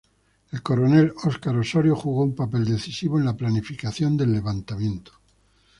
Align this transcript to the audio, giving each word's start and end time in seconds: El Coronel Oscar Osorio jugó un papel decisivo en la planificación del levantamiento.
El 0.51 0.63
Coronel 0.63 1.13
Oscar 1.25 1.55
Osorio 1.55 1.95
jugó 1.95 2.23
un 2.23 2.33
papel 2.33 2.65
decisivo 2.65 3.19
en 3.19 3.25
la 3.25 3.37
planificación 3.37 4.17
del 4.17 4.33
levantamiento. 4.33 5.11